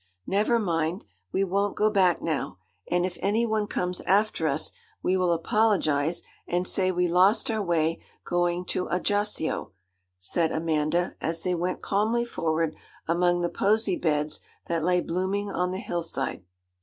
[0.25, 2.55] Never mind: we won't go back now;
[2.89, 4.71] and if any one comes after us,
[5.03, 9.73] we will apologize and say we lost our way going to Ajaccio,'
[10.17, 12.75] said Amanda, as they went calmly forward
[13.07, 16.43] among the posy beds that lay blooming on the hill side.